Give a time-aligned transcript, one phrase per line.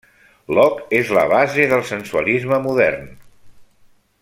[0.59, 3.07] Locke és la base del sensualisme modern.